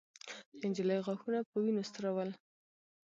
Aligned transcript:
د 0.59 0.61
نجلۍ 0.71 0.99
غاښونه 1.05 1.39
په 1.49 1.55
وينو 1.63 1.83
سره 1.93 2.09
ول. 2.15 2.29